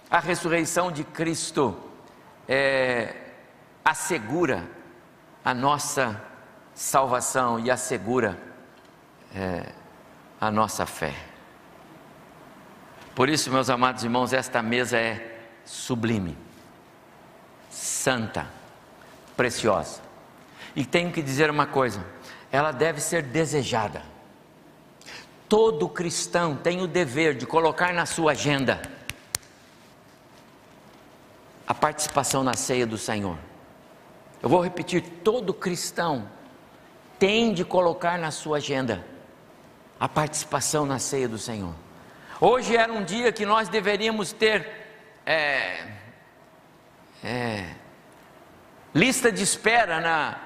a 0.10 0.20
ressurreição 0.20 0.92
de 0.92 1.06
Cristo 1.06 1.78
é, 2.48 3.16
assegura 3.86 4.70
a 5.44 5.54
nossa 5.54 6.22
salvação 6.76 7.58
e 7.60 7.72
assegura 7.72 8.38
é, 9.34 9.72
a 10.40 10.52
nossa 10.52 10.86
fé. 10.86 11.16
Por 13.16 13.30
isso, 13.30 13.50
meus 13.52 13.70
amados 13.70 14.04
irmãos, 14.04 14.34
esta 14.34 14.62
mesa 14.62 14.98
é 14.98 15.40
sublime, 15.64 16.38
santa, 17.70 18.48
preciosa. 19.42 20.00
E 20.76 20.86
tenho 20.86 21.12
que 21.12 21.20
dizer 21.20 21.50
uma 21.50 21.66
coisa: 21.66 22.06
ela 22.52 22.72
deve 22.72 23.02
ser 23.02 23.24
desejada. 23.24 24.04
Todo 25.50 25.90
cristão 25.90 26.56
tem 26.56 26.80
o 26.82 26.88
dever 26.88 27.34
de 27.34 27.48
colocar 27.48 27.92
na 27.92 28.06
sua 28.06 28.34
agenda 28.34 28.80
a 31.66 31.74
participação 31.74 32.44
na 32.44 32.54
ceia 32.54 32.86
do 32.86 33.00
Senhor. 33.00 33.36
Eu 34.44 34.48
vou 34.48 34.62
repetir: 34.62 35.02
todo 35.24 35.56
cristão 35.56 36.30
tem 37.18 37.52
de 37.52 37.66
colocar 37.66 38.20
na 38.20 38.30
sua 38.30 38.58
agenda 38.58 39.04
a 40.00 40.08
participação 40.08 40.86
na 40.86 41.00
ceia 41.00 41.28
do 41.28 41.40
Senhor. 41.40 41.74
Hoje 42.40 42.78
era 42.78 42.94
um 42.94 43.04
dia 43.04 43.32
que 43.32 43.46
nós 43.46 43.70
deveríamos 43.70 44.34
ter 44.34 44.70
é, 45.26 45.88
é, 47.24 47.81
lista 48.94 49.32
de 49.32 49.44
espera 49.44 50.00
na, 50.00 50.40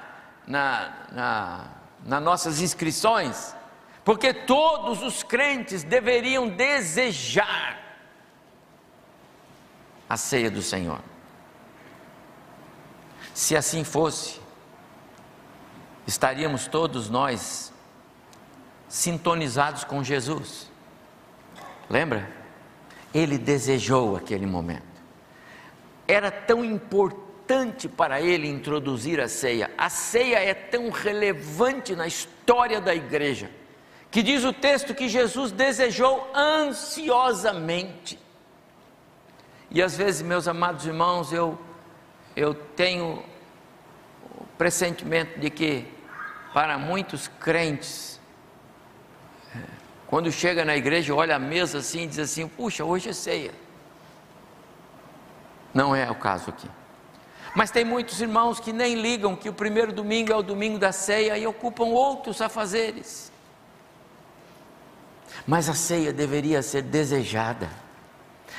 na, 0.46 0.92
na, 1.12 1.70
nas 2.04 2.22
nossas 2.22 2.60
inscrições, 2.60 3.54
porque 4.04 4.32
todos 4.32 5.02
os 5.02 5.22
crentes 5.22 5.82
deveriam 5.82 6.48
desejar 6.48 7.78
a 10.08 10.16
ceia 10.16 10.50
do 10.50 10.62
Senhor. 10.62 11.00
Se 13.34 13.56
assim 13.56 13.82
fosse, 13.84 14.40
estaríamos 16.06 16.68
todos 16.68 17.10
nós 17.10 17.72
sintonizados 18.88 19.82
com 19.82 20.02
Jesus. 20.02 20.70
Lembra? 21.90 22.30
Ele 23.12 23.36
desejou 23.36 24.16
aquele 24.16 24.46
momento. 24.46 24.84
Era 26.06 26.30
tão 26.30 26.64
importante 26.64 27.25
para 27.88 28.20
ele 28.20 28.48
introduzir 28.48 29.20
a 29.20 29.28
ceia. 29.28 29.70
A 29.76 29.88
ceia 29.88 30.38
é 30.38 30.54
tão 30.54 30.90
relevante 30.90 31.94
na 31.94 32.06
história 32.06 32.80
da 32.80 32.94
igreja, 32.94 33.50
que 34.10 34.22
diz 34.22 34.44
o 34.44 34.52
texto 34.52 34.94
que 34.94 35.08
Jesus 35.08 35.52
desejou 35.52 36.30
ansiosamente. 36.34 38.18
E 39.70 39.82
às 39.82 39.96
vezes, 39.96 40.22
meus 40.22 40.46
amados 40.48 40.86
irmãos, 40.86 41.32
eu 41.32 41.58
eu 42.36 42.52
tenho 42.54 43.24
o 44.38 44.44
pressentimento 44.58 45.40
de 45.40 45.48
que, 45.48 45.86
para 46.52 46.76
muitos 46.76 47.28
crentes, 47.28 48.20
é, 49.54 49.58
quando 50.06 50.30
chega 50.30 50.62
na 50.62 50.76
igreja, 50.76 51.14
olha 51.14 51.36
a 51.36 51.38
mesa 51.38 51.78
assim 51.78 52.02
e 52.02 52.06
diz 52.06 52.18
assim: 52.18 52.46
puxa, 52.46 52.84
hoje 52.84 53.08
é 53.08 53.12
ceia. 53.14 53.52
Não 55.72 55.96
é 55.96 56.10
o 56.10 56.14
caso 56.14 56.50
aqui. 56.50 56.68
Mas 57.56 57.70
tem 57.70 57.86
muitos 57.86 58.20
irmãos 58.20 58.60
que 58.60 58.70
nem 58.70 59.00
ligam 59.00 59.34
que 59.34 59.48
o 59.48 59.52
primeiro 59.52 59.90
domingo 59.90 60.30
é 60.30 60.36
o 60.36 60.42
domingo 60.42 60.78
da 60.78 60.92
ceia 60.92 61.38
e 61.38 61.46
ocupam 61.46 61.84
outros 61.86 62.42
afazeres. 62.42 63.32
Mas 65.46 65.66
a 65.66 65.72
ceia 65.72 66.12
deveria 66.12 66.60
ser 66.60 66.82
desejada. 66.82 67.70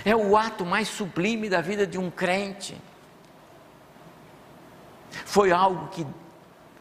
É 0.03 0.15
o 0.15 0.35
ato 0.35 0.65
mais 0.65 0.87
sublime 0.87 1.47
da 1.47 1.61
vida 1.61 1.85
de 1.85 1.99
um 1.99 2.09
crente. 2.09 2.75
Foi 5.25 5.51
algo 5.51 5.89
que 5.89 6.03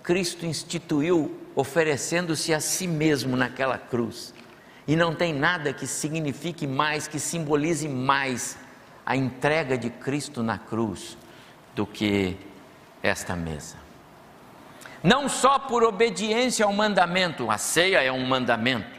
Cristo 0.02 0.46
instituiu, 0.46 1.38
oferecendo-se 1.54 2.54
a 2.54 2.60
si 2.60 2.86
mesmo 2.86 3.36
naquela 3.36 3.76
cruz. 3.76 4.32
E 4.88 4.96
não 4.96 5.14
tem 5.14 5.34
nada 5.34 5.70
que 5.70 5.86
signifique 5.86 6.66
mais, 6.66 7.06
que 7.06 7.20
simbolize 7.20 7.86
mais 7.86 8.56
a 9.04 9.14
entrega 9.14 9.76
de 9.76 9.90
Cristo 9.90 10.42
na 10.42 10.56
cruz 10.56 11.18
do 11.76 11.86
que 11.86 12.36
esta 13.02 13.36
mesa. 13.36 13.76
Não 15.02 15.28
só 15.28 15.58
por 15.58 15.84
obediência 15.84 16.64
ao 16.64 16.72
mandamento, 16.72 17.50
a 17.50 17.58
ceia 17.58 18.02
é 18.02 18.10
um 18.10 18.26
mandamento. 18.26 18.98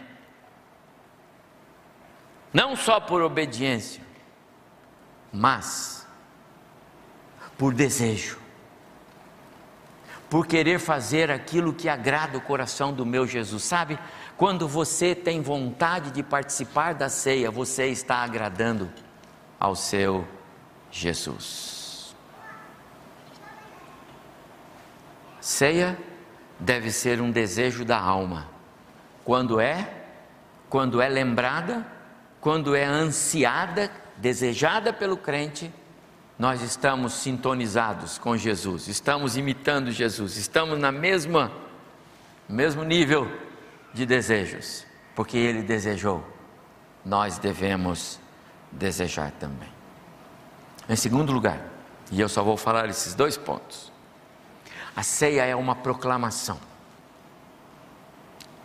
Não 2.54 2.76
só 2.76 3.00
por 3.00 3.22
obediência, 3.24 4.02
mas 5.34 6.08
por 7.58 7.74
desejo, 7.74 8.38
por 10.30 10.46
querer 10.46 10.80
fazer 10.80 11.32
aquilo 11.32 11.74
que 11.74 11.90
agrada 11.90 12.38
o 12.38 12.42
coração 12.42 12.94
do 12.94 13.06
meu 13.06 13.26
Jesus. 13.26 13.64
Sabe, 13.64 13.98
quando 14.38 14.68
você 14.68 15.16
tem 15.16 15.42
vontade 15.42 16.12
de 16.12 16.22
participar 16.22 16.94
da 16.94 17.10
ceia, 17.10 17.50
você 17.50 17.88
está 17.88 18.18
agradando 18.18 18.90
ao 19.60 19.76
seu 19.76 20.28
Jesus. 20.92 21.77
Ceia 25.48 25.98
deve 26.60 26.92
ser 26.92 27.22
um 27.22 27.32
desejo 27.32 27.86
da 27.86 27.98
alma. 27.98 28.50
Quando 29.24 29.62
é? 29.62 29.90
Quando 30.70 31.02
é 31.02 31.08
lembrada, 31.08 31.88
quando 32.42 32.76
é 32.76 32.84
ansiada, 32.84 33.90
desejada 34.18 34.92
pelo 34.92 35.16
crente, 35.16 35.72
nós 36.38 36.62
estamos 36.62 37.14
sintonizados 37.14 38.18
com 38.18 38.36
Jesus, 38.36 38.90
estamos 38.90 39.38
imitando 39.38 39.90
Jesus, 39.90 40.36
estamos 40.36 40.78
na 40.78 40.92
mesma 40.92 41.50
mesmo 42.50 42.84
nível 42.84 43.32
de 43.94 44.06
desejos, 44.06 44.86
porque 45.16 45.38
ele 45.38 45.62
desejou. 45.62 46.28
Nós 47.06 47.40
devemos 47.40 48.20
desejar 48.70 49.32
também. 49.40 49.70
Em 50.90 50.96
segundo 50.98 51.32
lugar, 51.32 51.62
e 52.12 52.20
eu 52.20 52.28
só 52.28 52.44
vou 52.44 52.58
falar 52.58 52.90
esses 52.90 53.16
dois 53.16 53.38
pontos. 53.38 53.96
A 54.98 55.04
ceia 55.04 55.46
é 55.46 55.56
uma 55.56 55.76
proclamação. 55.76 56.60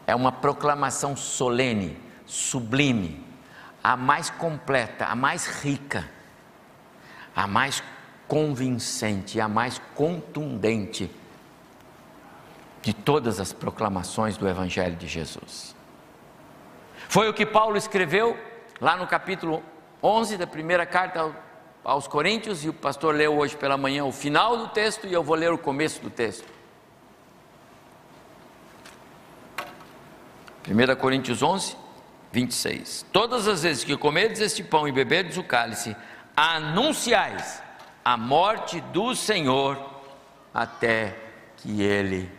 É 0.06 0.14
uma 0.14 0.32
proclamação 0.32 1.14
solene, 1.14 2.00
sublime, 2.24 3.22
a 3.84 3.98
mais 3.98 4.30
completa, 4.30 5.04
a 5.04 5.14
mais 5.14 5.46
rica, 5.46 6.08
a 7.36 7.46
mais 7.46 7.82
convincente, 8.26 9.38
a 9.42 9.46
mais 9.46 9.78
contundente 9.94 11.10
de 12.80 12.94
todas 12.94 13.38
as 13.38 13.52
proclamações 13.52 14.38
do 14.38 14.48
Evangelho 14.48 14.96
de 14.96 15.06
Jesus. 15.06 15.76
Foi 17.10 17.28
o 17.28 17.34
que 17.34 17.44
Paulo 17.44 17.76
escreveu 17.76 18.38
lá 18.80 18.96
no 18.96 19.06
capítulo 19.06 19.62
11 20.02 20.38
da 20.38 20.46
primeira 20.46 20.86
carta 20.86 21.30
aos 21.84 22.06
Coríntios, 22.06 22.64
e 22.64 22.68
o 22.68 22.72
pastor 22.72 23.14
leu 23.14 23.36
hoje 23.36 23.56
pela 23.56 23.76
manhã 23.76 24.04
o 24.04 24.12
final 24.12 24.57
do 24.57 24.68
texto 24.68 25.07
e 25.07 25.12
eu 25.12 25.22
vou 25.22 25.35
ler 25.35 25.52
o 25.52 25.59
começo 25.59 26.00
do 26.00 26.11
texto. 26.11 26.46
1 30.68 30.96
Coríntios 30.96 31.42
11, 31.42 31.76
26. 32.30 33.07
Todas 33.12 33.48
as 33.48 33.62
vezes 33.62 33.85
que 33.85 33.96
comerdes 33.96 34.40
este 34.40 34.62
pão 34.62 34.87
e 34.87 34.92
beberdes 34.92 35.37
o 35.37 35.42
cálice, 35.42 35.96
anunciais 36.37 37.62
a 38.04 38.16
morte 38.16 38.80
do 38.80 39.14
Senhor 39.14 39.78
até 40.54 41.16
que 41.57 41.83
ele 41.83 42.30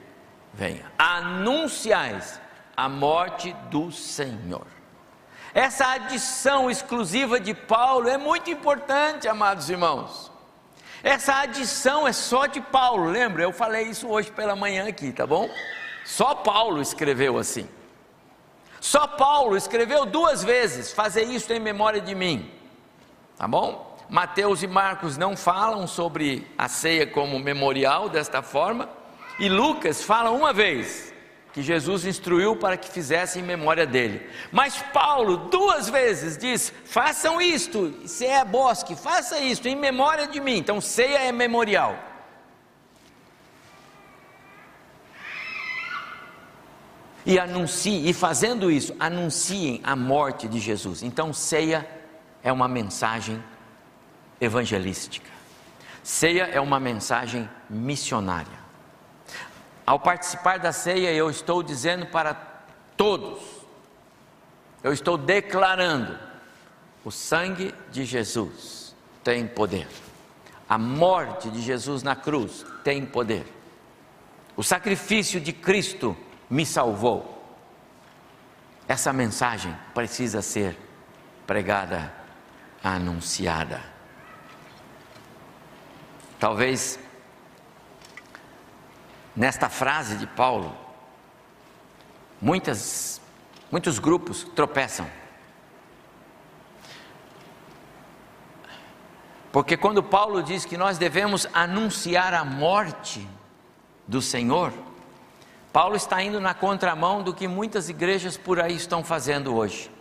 venha. 0.53 0.85
Anunciais 0.97 2.39
a 2.75 2.87
morte 2.87 3.53
do 3.69 3.91
Senhor. 3.91 4.65
Essa 5.53 5.87
adição 5.93 6.69
exclusiva 6.69 7.39
de 7.39 7.53
Paulo 7.53 8.09
é 8.09 8.17
muito 8.17 8.49
importante, 8.49 9.27
amados 9.27 9.69
irmãos. 9.69 10.31
Essa 11.03 11.41
adição 11.41 12.07
é 12.07 12.13
só 12.13 12.47
de 12.47 12.59
Paulo, 12.59 13.05
lembra? 13.05 13.43
Eu 13.43 13.53
falei 13.53 13.83
isso 13.83 14.07
hoje 14.07 14.31
pela 14.31 14.55
manhã 14.55 14.87
aqui, 14.87 15.11
tá 15.11 15.27
bom? 15.27 15.47
Só 16.03 16.33
Paulo 16.33 16.81
escreveu 16.81 17.37
assim. 17.37 17.69
Só 18.81 19.05
Paulo 19.05 19.55
escreveu 19.55 20.05
duas 20.05 20.43
vezes: 20.43 20.91
fazer 20.91 21.23
isso 21.23 21.53
em 21.53 21.59
memória 21.59 22.01
de 22.01 22.15
mim, 22.15 22.51
tá 23.37 23.47
bom? 23.47 23.95
Mateus 24.09 24.63
e 24.63 24.67
Marcos 24.67 25.17
não 25.17 25.37
falam 25.37 25.87
sobre 25.87 26.47
a 26.57 26.67
ceia 26.67 27.05
como 27.05 27.39
memorial 27.39 28.09
desta 28.09 28.41
forma, 28.41 28.89
e 29.39 29.47
Lucas 29.47 30.03
fala 30.03 30.31
uma 30.31 30.51
vez, 30.51 31.12
que 31.53 31.61
Jesus 31.61 32.03
instruiu 32.03 32.55
para 32.55 32.75
que 32.75 32.89
fizessem 32.89 33.43
em 33.43 33.45
memória 33.45 33.85
dele. 33.85 34.27
Mas 34.51 34.81
Paulo 34.91 35.37
duas 35.37 35.87
vezes 35.87 36.35
diz: 36.35 36.73
façam 36.83 37.39
isto, 37.39 37.93
se 38.07 38.25
é 38.25 38.43
bosque, 38.43 38.95
faça 38.95 39.39
isto 39.39 39.67
em 39.67 39.75
memória 39.75 40.27
de 40.27 40.41
mim. 40.41 40.57
Então 40.57 40.81
ceia 40.81 41.19
é 41.19 41.31
memorial. 41.31 41.95
E 47.25 47.39
anuncie, 47.39 48.09
e 48.09 48.13
fazendo 48.13 48.69
isso, 48.69 48.93
anunciem 48.99 49.79
a 49.83 49.95
morte 49.95 50.47
de 50.47 50.59
Jesus. 50.59 51.03
Então 51.03 51.31
ceia 51.31 51.87
é 52.43 52.51
uma 52.51 52.67
mensagem 52.67 53.41
evangelística. 54.41 55.31
Ceia 56.01 56.49
é 56.51 56.59
uma 56.59 56.79
mensagem 56.79 57.49
missionária. 57.69 58.62
Ao 59.85 59.99
participar 59.99 60.59
da 60.59 60.71
ceia, 60.71 61.11
eu 61.13 61.29
estou 61.29 61.61
dizendo 61.61 62.05
para 62.05 62.33
todos, 62.95 63.41
eu 64.81 64.93
estou 64.93 65.17
declarando: 65.17 66.17
o 67.03 67.11
sangue 67.11 67.73
de 67.91 68.05
Jesus 68.05 68.95
tem 69.23 69.45
poder, 69.45 69.87
a 70.69 70.77
morte 70.77 71.49
de 71.49 71.61
Jesus 71.61 72.01
na 72.01 72.15
cruz 72.15 72.65
tem 72.83 73.05
poder, 73.05 73.45
o 74.55 74.63
sacrifício 74.63 75.41
de 75.41 75.51
Cristo 75.51 76.15
me 76.49 76.65
salvou. 76.65 77.31
Essa 78.87 79.11
mensagem 79.11 79.75
precisa 79.93 80.41
ser 80.41 80.77
pregada, 81.47 82.13
anunciada. 82.83 83.81
Talvez 86.39 86.99
nesta 89.35 89.69
frase 89.69 90.15
de 90.17 90.27
Paulo, 90.27 90.75
muitas, 92.41 93.21
muitos 93.71 93.99
grupos 93.99 94.43
tropeçam. 94.55 95.07
Porque 99.51 99.77
quando 99.77 100.01
Paulo 100.01 100.41
diz 100.41 100.65
que 100.65 100.75
nós 100.75 100.97
devemos 100.97 101.47
anunciar 101.53 102.33
a 102.33 102.43
morte 102.43 103.27
do 104.07 104.21
Senhor, 104.21 104.73
Paulo 105.71 105.95
está 105.95 106.21
indo 106.21 106.39
na 106.39 106.53
contramão 106.53 107.23
do 107.23 107.33
que 107.33 107.47
muitas 107.47 107.87
igrejas 107.89 108.35
por 108.35 108.59
aí 108.59 108.75
estão 108.75 109.03
fazendo 109.03 109.55
hoje. 109.55 109.91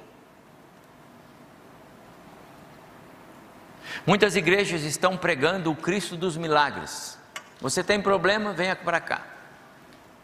Muitas 4.06 4.36
igrejas 4.36 4.82
estão 4.82 5.16
pregando 5.16 5.70
o 5.70 5.76
Cristo 5.76 6.16
dos 6.16 6.36
milagres. 6.36 7.18
Você 7.62 7.84
tem 7.84 8.02
problema, 8.02 8.52
venha 8.52 8.74
para 8.74 9.00
cá. 9.00 9.22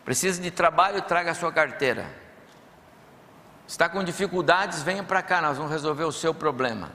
Precisa 0.04 0.42
de 0.42 0.50
trabalho, 0.50 1.00
traga 1.02 1.30
a 1.30 1.34
sua 1.34 1.52
carteira. 1.52 2.04
Está 3.66 3.88
com 3.88 4.02
dificuldades, 4.02 4.82
venha 4.82 5.04
para 5.04 5.22
cá, 5.22 5.40
nós 5.40 5.56
vamos 5.56 5.70
resolver 5.70 6.02
o 6.02 6.10
seu 6.10 6.34
problema. 6.34 6.90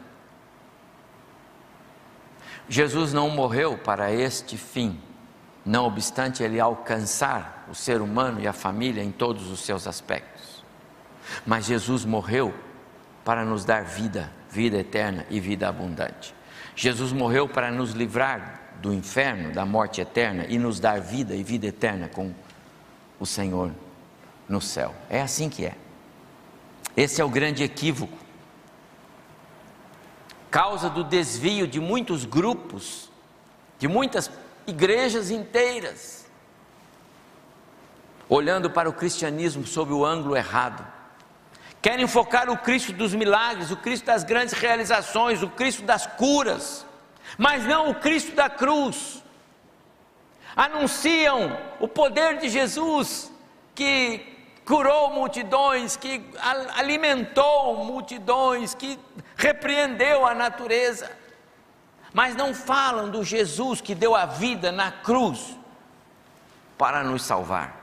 Jesus 2.68 3.14
não 3.14 3.30
morreu 3.30 3.78
para 3.78 4.12
este 4.12 4.58
fim, 4.58 5.02
não 5.66 5.86
obstante 5.86 6.44
ele 6.44 6.60
alcançar 6.60 7.66
o 7.70 7.76
ser 7.76 8.02
humano 8.02 8.42
e 8.42 8.48
a 8.48 8.54
família 8.54 9.04
em 9.04 9.12
todos 9.12 9.50
os 9.50 9.62
seus 9.62 9.88
aspectos. 9.88 10.64
Mas 11.46 11.66
Jesus 11.66 12.04
morreu 12.04 12.54
para 13.24 13.46
nos 13.46 13.64
dar 13.64 13.86
vida, 13.86 14.30
vida 14.50 14.78
eterna 14.78 15.26
e 15.30 15.40
vida 15.40 15.70
abundante. 15.70 16.36
Jesus 16.76 17.14
morreu 17.14 17.48
para 17.48 17.72
nos 17.72 17.92
livrar 17.92 18.63
do 18.84 18.94
inferno, 18.94 19.54
da 19.54 19.66
morte 19.66 20.02
eterna 20.02 20.46
e 20.50 20.60
nos 20.60 20.78
dar 20.78 21.00
vida 21.00 21.34
e 21.34 21.42
vida 21.42 21.66
eterna 21.66 22.10
com 22.10 22.34
o 23.18 23.26
Senhor 23.26 23.72
no 24.48 24.60
céu. 24.60 24.94
É 25.10 25.22
assim 25.22 25.50
que 25.50 25.66
é. 25.66 25.74
Esse 26.96 27.22
é 27.22 27.24
o 27.24 27.30
grande 27.30 27.64
equívoco. 27.64 28.18
Causa 30.52 30.90
do 30.90 31.02
desvio 31.02 31.66
de 31.66 31.80
muitos 31.80 32.26
grupos, 32.26 33.10
de 33.80 33.88
muitas 33.88 34.30
igrejas 34.68 35.32
inteiras, 35.32 36.26
olhando 38.28 38.70
para 38.70 38.90
o 38.90 38.94
cristianismo 38.94 39.66
sob 39.66 39.94
o 39.94 40.06
ângulo 40.06 40.36
errado. 40.36 40.86
Querem 41.82 42.06
focar 42.06 42.50
o 42.50 42.58
Cristo 42.58 42.92
dos 42.92 43.16
milagres, 43.16 43.72
o 43.72 43.78
Cristo 43.78 44.06
das 44.08 44.26
grandes 44.26 44.54
realizações, 44.54 45.42
o 45.42 45.50
Cristo 45.50 45.84
das 45.84 46.06
curas, 46.06 46.86
mas 47.38 47.66
não 47.66 47.90
o 47.90 47.96
Cristo 47.96 48.36
da 48.36 48.50
cruz. 48.50 49.24
Anunciam 50.56 51.58
o 51.80 51.88
poder 51.88 52.38
de 52.38 52.50
Jesus 52.50 53.32
que 53.74 54.34
curou 54.66 55.12
multidões, 55.12 55.98
que 55.98 56.24
alimentou 56.76 57.84
multidões, 57.84 58.74
que 58.74 59.00
repreendeu 59.36 60.26
a 60.26 60.34
natureza, 60.34 61.12
mas 62.14 62.36
não 62.36 62.54
falam 62.54 63.10
do 63.10 63.24
Jesus 63.24 63.82
que 63.82 63.96
deu 63.96 64.16
a 64.16 64.26
vida 64.26 64.72
na 64.72 64.92
cruz 64.92 65.58
para 66.78 67.04
nos 67.04 67.24
salvar. 67.24 67.82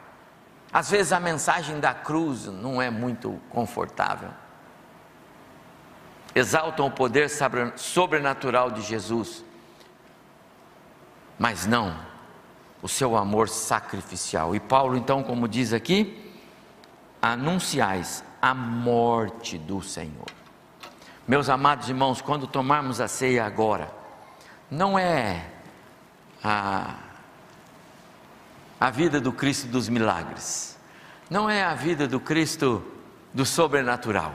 Às 0.72 0.90
vezes 0.90 1.12
a 1.12 1.18
mensagem 1.18 1.80
da 1.80 1.92
cruz 1.92 2.46
não 2.46 2.80
é 2.80 2.90
muito 2.90 3.40
confortável. 3.50 4.30
Exaltam 6.34 6.86
o 6.86 6.90
poder 6.90 7.28
sobrenatural 7.76 8.70
de 8.70 8.82
Jesus, 8.82 9.44
mas 11.38 11.66
não 11.66 11.96
o 12.82 12.88
seu 12.88 13.16
amor 13.16 13.48
sacrificial. 13.48 14.54
E 14.54 14.60
Paulo, 14.60 14.96
então, 14.96 15.22
como 15.22 15.48
diz 15.48 15.72
aqui, 15.72 16.32
anunciais 17.20 18.24
a 18.40 18.54
morte 18.54 19.58
do 19.58 19.82
Senhor. 19.82 20.26
Meus 21.26 21.48
amados 21.48 21.88
irmãos, 21.88 22.20
quando 22.20 22.46
tomarmos 22.46 23.00
a 23.00 23.06
ceia 23.06 23.44
agora, 23.44 23.92
não 24.70 24.98
é 24.98 25.44
a, 26.42 26.96
a 28.78 28.90
vida 28.90 29.20
do 29.20 29.32
Cristo 29.32 29.68
dos 29.68 29.88
milagres, 29.88 30.78
não 31.28 31.48
é 31.48 31.62
a 31.62 31.74
vida 31.74 32.08
do 32.08 32.18
Cristo 32.18 32.82
do 33.32 33.44
sobrenatural, 33.44 34.34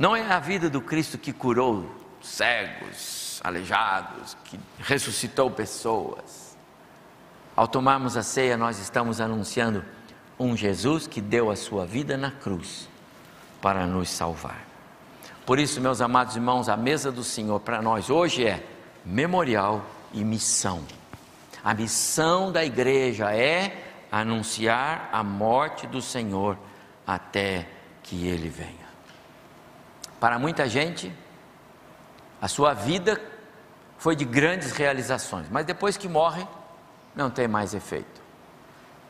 não 0.00 0.16
é 0.16 0.22
a 0.32 0.38
vida 0.38 0.70
do 0.70 0.80
Cristo 0.80 1.18
que 1.18 1.30
curou 1.30 1.84
cegos, 2.22 3.38
aleijados, 3.44 4.34
que 4.44 4.58
ressuscitou 4.78 5.50
pessoas. 5.50 6.56
Ao 7.54 7.68
tomarmos 7.68 8.16
a 8.16 8.22
ceia, 8.22 8.56
nós 8.56 8.78
estamos 8.78 9.20
anunciando 9.20 9.84
um 10.38 10.56
Jesus 10.56 11.06
que 11.06 11.20
deu 11.20 11.50
a 11.50 11.54
sua 11.54 11.84
vida 11.84 12.16
na 12.16 12.30
cruz 12.30 12.88
para 13.60 13.86
nos 13.86 14.08
salvar. 14.08 14.64
Por 15.44 15.58
isso, 15.58 15.82
meus 15.82 16.00
amados 16.00 16.34
irmãos, 16.34 16.70
a 16.70 16.78
mesa 16.78 17.12
do 17.12 17.22
Senhor 17.22 17.60
para 17.60 17.82
nós 17.82 18.08
hoje 18.08 18.46
é 18.46 18.64
memorial 19.04 19.84
e 20.14 20.24
missão. 20.24 20.82
A 21.62 21.74
missão 21.74 22.50
da 22.50 22.64
igreja 22.64 23.34
é 23.36 23.84
anunciar 24.10 25.10
a 25.12 25.22
morte 25.22 25.86
do 25.86 26.00
Senhor 26.00 26.56
até 27.06 27.68
que 28.02 28.26
ele 28.26 28.48
venha. 28.48 28.89
Para 30.20 30.38
muita 30.38 30.68
gente, 30.68 31.10
a 32.40 32.46
sua 32.46 32.74
vida 32.74 33.20
foi 33.98 34.14
de 34.14 34.24
grandes 34.24 34.72
realizações, 34.72 35.46
mas 35.50 35.64
depois 35.64 35.96
que 35.96 36.08
morre, 36.08 36.46
não 37.14 37.30
tem 37.30 37.48
mais 37.48 37.74
efeito. 37.74 38.20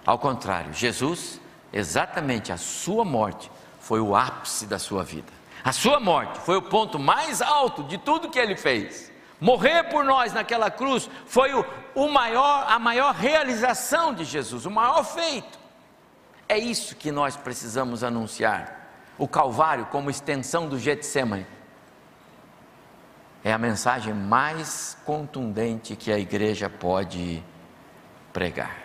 Ao 0.07 0.18
contrário, 0.18 0.73
Jesus, 0.73 1.40
exatamente 1.73 2.53
a 2.53 2.57
sua 2.57 3.05
morte, 3.05 3.51
foi 3.81 4.01
o 4.01 4.14
ápice 4.14 4.66
da 4.66 4.79
sua 4.79 5.03
vida. 5.03 5.33
A 5.64 5.73
sua 5.73 6.01
morte 6.01 6.38
foi 6.40 6.57
o 6.57 6.62
ponto 6.62 6.99
mais 6.99 7.42
alto 7.42 7.83
de 7.83 7.99
tudo 7.99 8.31
que 8.31 8.38
ele 8.38 8.57
fez. 8.57 9.11
Morrer 9.40 9.85
por 9.85 10.05
nós 10.05 10.33
naquela 10.33 10.70
cruz 10.70 11.11
foi 11.27 11.55
o, 11.55 11.64
o 11.94 12.09
maior, 12.09 12.66
a 12.68 12.79
maior 12.79 13.14
realização 13.14 14.14
de 14.14 14.25
Jesus, 14.25 14.64
o 14.64 14.70
maior 14.70 15.03
feito. 15.03 15.59
É 16.49 16.59
isso 16.59 16.96
que 16.96 17.11
nós 17.11 17.37
precisamos 17.37 18.03
anunciar. 18.03 18.80
O 19.18 19.29
Calvário, 19.29 19.87
como 19.87 20.11
extensão 20.11 20.68
do 20.68 20.79
Getsemane, 20.79 21.46
é 23.42 23.53
a 23.53 23.59
mensagem 23.59 24.12
mais 24.12 24.96
contundente 25.05 25.96
que 25.96 26.12
a 26.12 26.18
igreja 26.18 26.68
pode 26.68 27.42
pregar. 28.33 28.77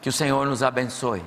Que 0.00 0.08
o 0.08 0.12
Senhor 0.12 0.46
nos 0.46 0.62
abençoe. 0.62 1.24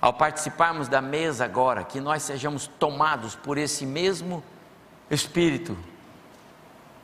Ao 0.00 0.14
participarmos 0.14 0.88
da 0.88 1.02
mesa 1.02 1.44
agora, 1.44 1.84
que 1.84 2.00
nós 2.00 2.22
sejamos 2.22 2.66
tomados 2.66 3.34
por 3.34 3.58
esse 3.58 3.84
mesmo 3.84 4.42
Espírito 5.10 5.76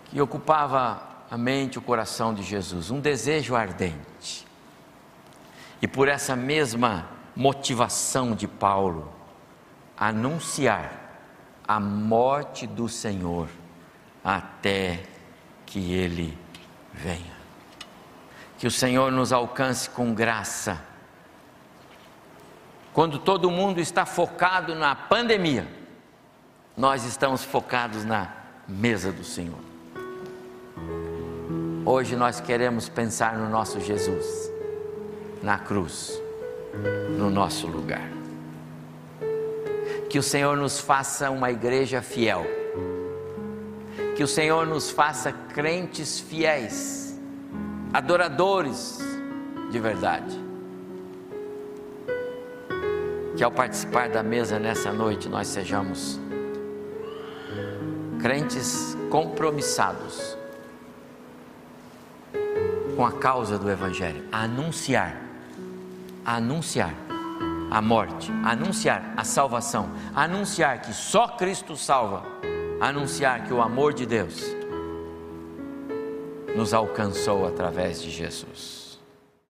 que 0.04 0.20
ocupava 0.20 1.02
a 1.30 1.36
mente, 1.36 1.78
o 1.78 1.82
coração 1.82 2.32
de 2.32 2.42
Jesus, 2.42 2.90
um 2.90 3.00
desejo 3.00 3.56
ardente. 3.56 4.46
E 5.82 5.88
por 5.88 6.08
essa 6.08 6.36
mesma 6.36 7.08
motivação 7.36 8.34
de 8.34 8.48
Paulo, 8.48 9.12
anunciar 9.96 11.06
a 11.68 11.78
morte 11.78 12.66
do 12.66 12.88
Senhor 12.88 13.48
até 14.24 15.02
que 15.66 15.92
ele 15.92 16.36
venha. 16.92 17.36
Que 18.58 18.66
o 18.66 18.70
Senhor 18.70 19.12
nos 19.12 19.32
alcance 19.32 19.90
com 19.90 20.14
graça. 20.14 20.82
Quando 22.94 23.18
todo 23.18 23.50
mundo 23.50 23.78
está 23.78 24.06
focado 24.06 24.74
na 24.74 24.96
pandemia, 24.96 25.68
nós 26.74 27.04
estamos 27.04 27.44
focados 27.44 28.04
na 28.04 28.32
mesa 28.66 29.12
do 29.12 29.22
Senhor. 29.22 29.58
Hoje 31.84 32.16
nós 32.16 32.40
queremos 32.40 32.88
pensar 32.88 33.36
no 33.36 33.48
nosso 33.48 33.80
Jesus, 33.80 34.50
na 35.42 35.58
cruz, 35.58 36.20
no 37.18 37.30
nosso 37.30 37.66
lugar. 37.66 38.08
Que 40.08 40.18
o 40.18 40.22
Senhor 40.22 40.56
nos 40.56 40.78
faça 40.78 41.30
uma 41.30 41.50
igreja 41.50 42.02
fiel. 42.02 42.46
Que 44.16 44.22
o 44.22 44.28
Senhor 44.28 44.66
nos 44.66 44.90
faça 44.90 45.32
crentes 45.32 46.20
fiéis 46.20 47.18
adoradores 47.92 48.98
de 49.70 49.78
verdade. 49.78 50.38
Que 53.36 53.44
ao 53.44 53.50
participar 53.50 54.08
da 54.08 54.22
mesa 54.22 54.58
nessa 54.58 54.92
noite 54.92 55.28
nós 55.28 55.48
sejamos 55.48 56.18
crentes 58.20 58.96
compromissados 59.10 60.36
com 62.96 63.04
a 63.04 63.12
causa 63.12 63.58
do 63.58 63.70
Evangelho, 63.70 64.24
a 64.32 64.44
anunciar, 64.44 65.16
a 66.26 66.34
anunciar 66.34 66.92
a 67.70 67.80
morte, 67.80 68.32
a 68.44 68.50
anunciar 68.50 69.14
a 69.16 69.22
salvação, 69.22 69.88
a 70.14 70.24
anunciar 70.24 70.80
que 70.80 70.92
só 70.92 71.28
Cristo 71.28 71.76
salva, 71.76 72.24
anunciar 72.80 73.44
que 73.44 73.54
o 73.54 73.62
amor 73.62 73.94
de 73.94 74.04
Deus 74.04 74.42
nos 76.56 76.74
alcançou 76.74 77.46
através 77.46 78.02
de 78.02 78.10
Jesus. 78.10 78.85